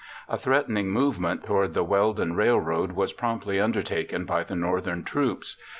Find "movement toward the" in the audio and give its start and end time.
0.89-1.83